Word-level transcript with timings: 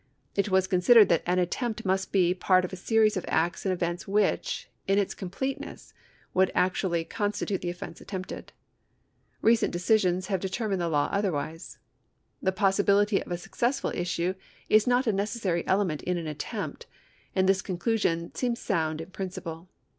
It 0.35 0.49
was 0.49 0.65
considered 0.65 1.09
that 1.09 1.21
an 1.27 1.37
attempt 1.37 1.85
must 1.85 2.11
be 2.11 2.33
part 2.33 2.65
of 2.65 2.73
a 2.73 2.75
seiics 2.75 3.15
of 3.17 3.25
acts 3.27 3.67
and 3.67 3.71
events 3.71 4.07
which, 4.07 4.67
in 4.87 4.97
its 4.97 5.13
completeness, 5.13 5.93
would 6.33 6.49
actually 6.55 7.03
constitule 7.05 7.59
the 7.61 7.69
offence 7.69 8.01
attempted.^ 8.01 8.49
Recent 9.43 9.71
decisions 9.71 10.25
have 10.25 10.39
deter 10.39 10.67
mined 10.67 10.81
the 10.81 10.89
law 10.89 11.07
otherwise.^ 11.11 11.77
The 12.41 12.51
possibility 12.51 13.21
of 13.21 13.31
a 13.31 13.37
successful 13.37 13.91
issue 13.93 14.33
is 14.69 14.87
not 14.87 15.05
a 15.05 15.13
necessary 15.13 15.63
element 15.67 16.01
in 16.01 16.17
an 16.17 16.25
attempt, 16.25 16.87
and 17.35 17.47
this 17.47 17.61
conclusion 17.61 18.33
seems 18.33 18.57
sound 18.59 19.01
in 19.01 19.11
principle. 19.11 19.69